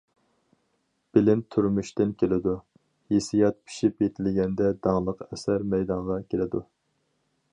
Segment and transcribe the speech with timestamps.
[1.17, 2.55] ‹‹بىلىم تۇرمۇشتىن كېلىدۇ،
[3.15, 6.67] ھېسسىيات پىشىپ يېتىلگەندە داڭلىق ئەسەر مەيدانغا كېلىدۇ››.